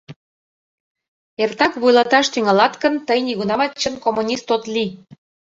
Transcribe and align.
Эртак 1.43 1.73
вуйлаташ 1.81 2.25
тӱҥалат 2.33 2.73
гын, 2.81 2.93
тый 3.07 3.19
нигунамат 3.25 3.71
чын 3.81 3.95
коммунист 4.03 4.47
от 4.55 4.63
лий. 4.73 4.91